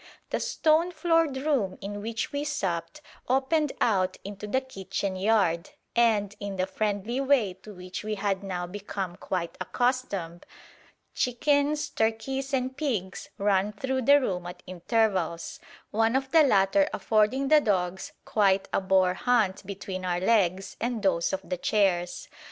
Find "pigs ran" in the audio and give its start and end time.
12.75-13.73